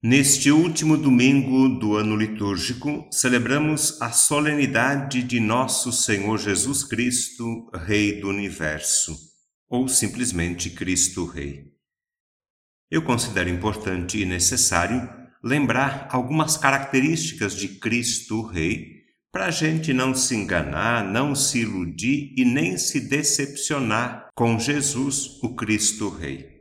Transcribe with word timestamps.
Neste 0.00 0.52
último 0.52 0.96
domingo 0.96 1.68
do 1.68 1.96
ano 1.96 2.14
litúrgico, 2.14 3.08
celebramos 3.10 4.00
a 4.00 4.12
solenidade 4.12 5.24
de 5.24 5.40
Nosso 5.40 5.90
Senhor 5.90 6.38
Jesus 6.38 6.84
Cristo, 6.84 7.68
Rei 7.74 8.20
do 8.20 8.28
Universo, 8.28 9.18
ou 9.68 9.88
simplesmente 9.88 10.70
Cristo 10.70 11.24
Rei. 11.24 11.72
Eu 12.88 13.02
considero 13.02 13.50
importante 13.50 14.20
e 14.20 14.24
necessário 14.24 15.10
lembrar 15.42 16.06
algumas 16.12 16.56
características 16.56 17.56
de 17.56 17.66
Cristo 17.66 18.42
Rei, 18.42 18.98
para 19.32 19.46
a 19.46 19.50
gente 19.50 19.92
não 19.92 20.14
se 20.14 20.36
enganar, 20.36 21.04
não 21.04 21.34
se 21.34 21.62
iludir 21.62 22.32
e 22.36 22.44
nem 22.44 22.78
se 22.78 23.00
decepcionar 23.00 24.28
com 24.32 24.60
Jesus, 24.60 25.42
o 25.42 25.56
Cristo 25.56 26.08
Rei. 26.08 26.57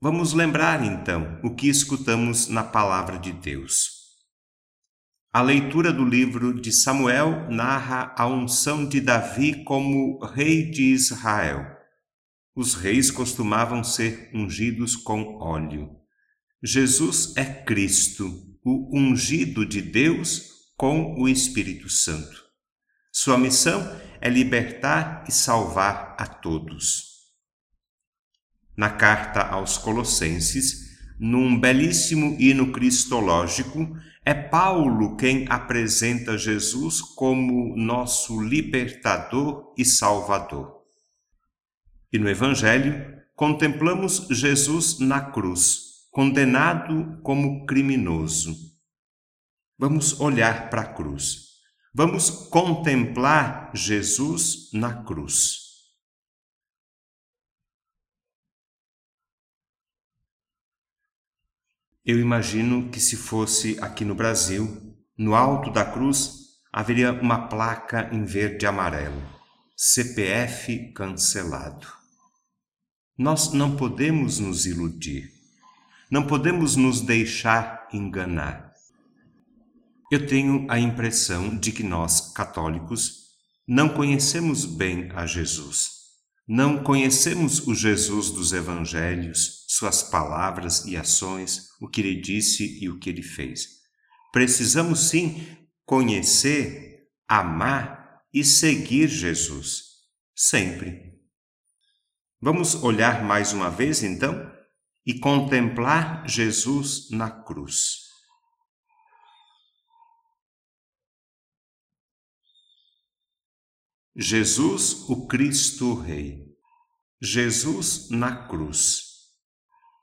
Vamos 0.00 0.32
lembrar 0.32 0.84
então 0.84 1.40
o 1.42 1.56
que 1.56 1.68
escutamos 1.68 2.46
na 2.46 2.62
palavra 2.62 3.18
de 3.18 3.32
Deus. 3.32 3.90
A 5.32 5.42
leitura 5.42 5.92
do 5.92 6.04
livro 6.04 6.54
de 6.60 6.70
Samuel 6.70 7.50
narra 7.50 8.14
a 8.16 8.24
unção 8.28 8.88
de 8.88 9.00
Davi 9.00 9.64
como 9.64 10.24
rei 10.24 10.70
de 10.70 10.84
Israel. 10.84 11.66
Os 12.54 12.74
reis 12.74 13.10
costumavam 13.10 13.82
ser 13.82 14.30
ungidos 14.32 14.94
com 14.94 15.36
óleo. 15.40 15.90
Jesus 16.62 17.36
é 17.36 17.44
Cristo, 17.44 18.56
o 18.64 18.96
ungido 18.96 19.66
de 19.66 19.82
Deus 19.82 20.44
com 20.76 21.20
o 21.20 21.28
Espírito 21.28 21.88
Santo. 21.88 22.44
Sua 23.10 23.36
missão 23.36 23.80
é 24.20 24.30
libertar 24.30 25.24
e 25.26 25.32
salvar 25.32 26.14
a 26.16 26.24
todos 26.24 27.17
na 28.78 28.90
carta 28.90 29.42
aos 29.42 29.76
Colossenses, 29.76 30.96
num 31.18 31.58
belíssimo 31.58 32.36
hino 32.38 32.70
cristológico, 32.70 33.98
é 34.24 34.32
Paulo 34.32 35.16
quem 35.16 35.46
apresenta 35.48 36.38
Jesus 36.38 37.00
como 37.00 37.76
nosso 37.76 38.40
libertador 38.40 39.74
e 39.76 39.84
salvador. 39.84 40.84
E 42.12 42.20
no 42.20 42.28
Evangelho, 42.28 43.18
contemplamos 43.34 44.28
Jesus 44.30 45.00
na 45.00 45.22
cruz, 45.22 46.06
condenado 46.12 47.18
como 47.24 47.66
criminoso. 47.66 48.54
Vamos 49.76 50.20
olhar 50.20 50.70
para 50.70 50.82
a 50.82 50.92
cruz. 50.92 51.48
Vamos 51.92 52.30
contemplar 52.30 53.72
Jesus 53.74 54.70
na 54.72 55.02
cruz. 55.02 55.67
Eu 62.08 62.18
imagino 62.18 62.88
que 62.88 62.98
se 62.98 63.16
fosse 63.16 63.76
aqui 63.82 64.02
no 64.02 64.14
Brasil, 64.14 64.96
no 65.14 65.34
alto 65.34 65.70
da 65.70 65.84
cruz 65.84 66.56
haveria 66.72 67.12
uma 67.12 67.48
placa 67.48 68.08
em 68.10 68.24
verde 68.24 68.64
e 68.64 68.66
amarelo: 68.66 69.22
CPF 69.76 70.90
cancelado. 70.94 71.86
Nós 73.18 73.52
não 73.52 73.76
podemos 73.76 74.38
nos 74.38 74.64
iludir, 74.64 75.30
não 76.10 76.26
podemos 76.26 76.76
nos 76.76 77.02
deixar 77.02 77.86
enganar. 77.92 78.72
Eu 80.10 80.26
tenho 80.26 80.64
a 80.70 80.78
impressão 80.78 81.58
de 81.58 81.72
que 81.72 81.82
nós, 81.82 82.32
católicos, 82.32 83.34
não 83.66 83.86
conhecemos 83.86 84.64
bem 84.64 85.10
a 85.14 85.26
Jesus. 85.26 85.97
Não 86.48 86.82
conhecemos 86.82 87.66
o 87.66 87.74
Jesus 87.74 88.30
dos 88.30 88.54
Evangelhos, 88.54 89.66
suas 89.68 90.02
palavras 90.02 90.86
e 90.86 90.96
ações, 90.96 91.68
o 91.78 91.86
que 91.86 92.00
ele 92.00 92.18
disse 92.22 92.82
e 92.82 92.88
o 92.88 92.98
que 92.98 93.10
ele 93.10 93.22
fez. 93.22 93.68
Precisamos 94.32 95.10
sim 95.10 95.46
conhecer, 95.84 97.06
amar 97.28 98.22
e 98.32 98.42
seguir 98.42 99.08
Jesus, 99.08 99.82
sempre. 100.34 101.12
Vamos 102.40 102.76
olhar 102.76 103.22
mais 103.22 103.52
uma 103.52 103.68
vez 103.68 104.02
então 104.02 104.50
e 105.04 105.18
contemplar 105.18 106.26
Jesus 106.26 107.10
na 107.10 107.30
cruz. 107.30 108.07
Jesus, 114.20 115.08
o 115.08 115.28
Cristo 115.28 115.94
Rei. 115.94 116.44
Jesus 117.22 118.10
na 118.10 118.48
cruz. 118.48 119.04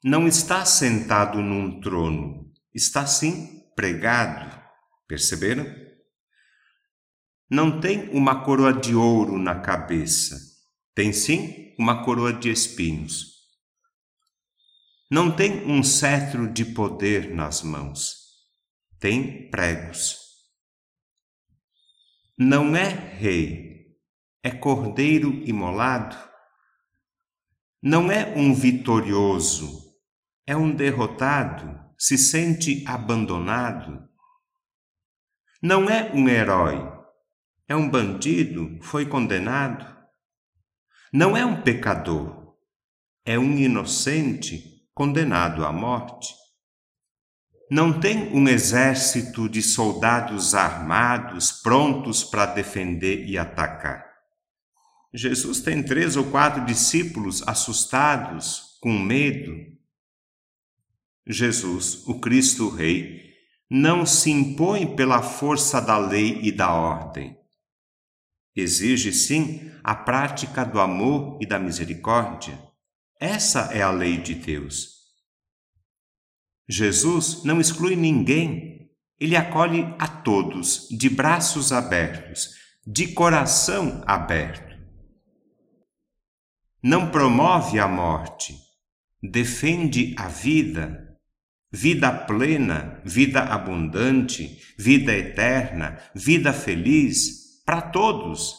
Não 0.02 0.26
está 0.26 0.64
sentado 0.64 1.42
num 1.42 1.82
trono, 1.82 2.50
está 2.74 3.06
sim 3.06 3.62
pregado. 3.76 4.58
Perceberam? 5.06 5.66
Não 7.52 7.82
tem 7.82 8.08
uma 8.12 8.46
coroa 8.46 8.72
de 8.72 8.96
ouro 8.96 9.38
na 9.38 9.60
cabeça, 9.60 10.40
tem 10.94 11.12
sim 11.12 11.76
uma 11.78 12.06
coroa 12.06 12.32
de 12.32 12.50
espinhos. 12.50 13.34
Não 15.12 15.30
tem 15.30 15.70
um 15.70 15.84
cetro 15.84 16.50
de 16.50 16.64
poder 16.64 17.36
nas 17.36 17.62
mãos, 17.62 18.16
tem 18.98 19.50
pregos. 19.50 20.18
Não 22.38 22.74
é 22.78 22.88
rei, 22.88 23.75
é 24.46 24.52
cordeiro 24.52 25.42
imolado? 25.44 26.16
Não 27.82 28.12
é 28.12 28.32
um 28.38 28.54
vitorioso, 28.54 29.92
é 30.46 30.56
um 30.56 30.72
derrotado, 30.72 31.80
se 31.98 32.16
sente 32.16 32.84
abandonado? 32.86 34.08
Não 35.60 35.90
é 35.90 36.12
um 36.14 36.30
herói, 36.30 36.78
é 37.68 37.76
um 37.76 37.90
bandido, 37.90 38.78
foi 38.84 39.08
condenado? 39.08 39.84
Não 41.12 41.36
é 41.36 41.44
um 41.44 41.64
pecador, 41.64 42.56
é 43.26 43.40
um 43.40 43.58
inocente 43.58 44.88
condenado 44.94 45.66
à 45.66 45.72
morte? 45.72 46.32
Não 47.72 48.00
tem 48.00 48.32
um 48.32 48.48
exército 48.48 49.50
de 49.50 49.64
soldados 49.64 50.54
armados 50.54 51.52
prontos 51.52 52.24
para 52.24 52.46
defender 52.46 53.26
e 53.26 53.40
atacar. 53.40 54.15
Jesus 55.16 55.62
tem 55.62 55.82
três 55.82 56.18
ou 56.18 56.30
quatro 56.30 56.66
discípulos 56.66 57.42
assustados, 57.48 58.78
com 58.82 58.92
medo. 58.92 59.56
Jesus, 61.26 62.06
o 62.06 62.20
Cristo 62.20 62.68
Rei, 62.68 63.34
não 63.72 64.06
se 64.06 64.30
impõe 64.30 64.94
pela 64.94 65.22
força 65.22 65.80
da 65.80 65.98
lei 65.98 66.42
e 66.44 66.52
da 66.52 66.74
ordem. 66.74 67.38
Exige, 68.54 69.14
sim, 69.14 69.72
a 69.82 69.96
prática 69.96 70.66
do 70.66 70.82
amor 70.82 71.40
e 71.42 71.48
da 71.48 71.58
misericórdia. 71.58 72.62
Essa 73.18 73.74
é 73.74 73.82
a 73.82 73.92
lei 73.92 74.18
de 74.18 74.36
Deus. 74.36 74.96
Jesus 76.68 77.42
não 77.46 77.62
exclui 77.62 77.96
ninguém, 77.96 78.92
ele 79.18 79.38
acolhe 79.38 79.96
a 79.98 80.08
todos 80.10 80.90
de 80.90 81.10
braços 81.10 81.72
abertos, 81.72 82.50
de 82.86 83.14
coração 83.14 84.04
aberto 84.06 84.65
não 86.86 87.10
promove 87.10 87.80
a 87.80 87.88
morte, 87.88 88.56
defende 89.20 90.14
a 90.20 90.28
vida, 90.28 91.18
vida 91.72 92.12
plena, 92.12 93.02
vida 93.04 93.42
abundante, 93.42 94.62
vida 94.78 95.12
eterna, 95.12 95.98
vida 96.14 96.54
feliz 96.54 97.64
para 97.66 97.82
todos, 97.82 98.56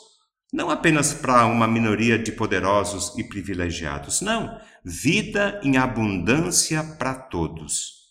não 0.52 0.70
apenas 0.70 1.14
para 1.14 1.46
uma 1.46 1.68
minoria 1.68 2.18
de 2.18 2.32
poderosos 2.32 3.16
e 3.16 3.22
privilegiados, 3.22 4.20
não, 4.20 4.60
vida 4.84 5.60
em 5.62 5.76
abundância 5.76 6.82
para 6.82 7.14
todos. 7.14 8.08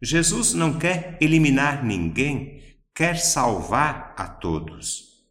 Jesus 0.00 0.54
não 0.54 0.78
quer 0.78 1.18
eliminar 1.20 1.84
ninguém, 1.84 2.78
quer 2.94 3.18
salvar 3.18 4.14
a 4.16 4.26
todos. 4.26 5.26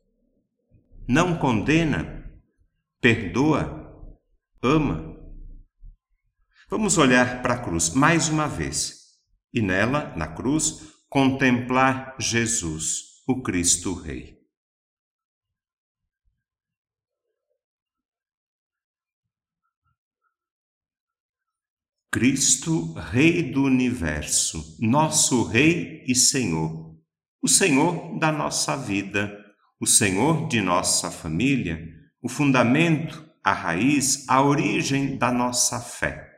Não 1.07 1.35
condena, 1.35 2.26
perdoa, 3.01 4.13
ama. 4.61 5.15
Vamos 6.69 6.97
olhar 6.97 7.41
para 7.41 7.53
a 7.53 7.63
cruz 7.63 7.91
mais 7.91 8.27
uma 8.27 8.47
vez 8.47 8.97
e 9.53 9.61
nela, 9.61 10.13
na 10.15 10.27
cruz, 10.27 10.93
contemplar 11.09 12.15
Jesus, 12.19 13.23
o 13.27 13.41
Cristo 13.41 13.93
Rei. 13.93 14.37
Cristo, 22.11 22.93
Rei 22.93 23.51
do 23.51 23.63
Universo, 23.63 24.77
nosso 24.79 25.43
Rei 25.43 26.03
e 26.07 26.15
Senhor, 26.15 26.97
o 27.41 27.47
Senhor 27.47 28.17
da 28.17 28.31
nossa 28.31 28.75
vida, 28.75 29.31
o 29.79 29.85
Senhor 29.85 30.47
de 30.47 30.59
nossa 30.59 31.11
família 31.11 31.96
o 32.21 32.29
fundamento, 32.29 33.27
a 33.43 33.53
raiz, 33.53 34.27
a 34.27 34.41
origem 34.41 35.17
da 35.17 35.31
nossa 35.31 35.79
fé. 35.79 36.29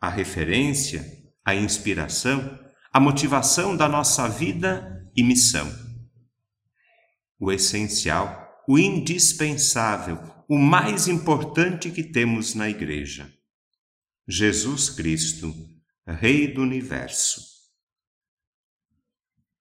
A 0.00 0.08
referência, 0.08 1.04
a 1.44 1.54
inspiração, 1.54 2.58
a 2.92 3.00
motivação 3.00 3.76
da 3.76 3.88
nossa 3.88 4.28
vida 4.28 5.08
e 5.14 5.22
missão. 5.22 5.70
O 7.38 7.52
essencial, 7.52 8.62
o 8.66 8.78
indispensável, 8.78 10.18
o 10.48 10.58
mais 10.58 11.08
importante 11.08 11.90
que 11.90 12.02
temos 12.02 12.54
na 12.54 12.68
Igreja. 12.68 13.32
Jesus 14.26 14.90
Cristo, 14.90 15.54
Rei 16.06 16.52
do 16.52 16.62
Universo. 16.62 17.47